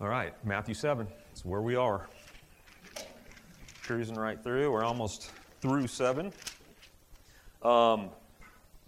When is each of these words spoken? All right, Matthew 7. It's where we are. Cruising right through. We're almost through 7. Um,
All 0.00 0.06
right, 0.06 0.32
Matthew 0.44 0.74
7. 0.74 1.08
It's 1.32 1.44
where 1.44 1.60
we 1.60 1.74
are. 1.74 2.08
Cruising 3.82 4.14
right 4.14 4.40
through. 4.40 4.70
We're 4.70 4.84
almost 4.84 5.32
through 5.60 5.88
7. 5.88 6.32
Um, 7.64 8.10